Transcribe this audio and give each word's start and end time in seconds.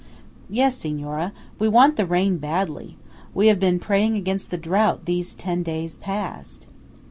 "Yes, 0.49 0.77
Signora. 0.79 1.31
We 1.59 1.67
want 1.69 1.95
the 1.95 2.07
rain 2.07 2.39
badly. 2.39 2.97
We 3.35 3.49
have 3.49 3.59
been 3.59 3.77
praying 3.77 4.15
against 4.17 4.49
the 4.49 4.57
drought 4.57 5.05
these 5.05 5.35
ten 5.35 5.61
days 5.61 5.97
past." 5.97 6.65